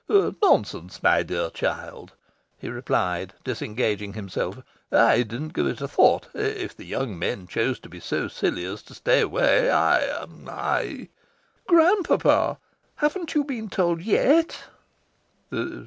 [0.09, 2.13] "Nonsense, my dear child,"
[2.57, 4.57] he replied, disengaging himself.
[4.91, 6.27] "I didn't give it a thought.
[6.33, 11.09] If the young men chose to be so silly as to stay away, I I"
[11.67, 12.57] "Grand papa,
[12.95, 14.63] haven't you been told YET?"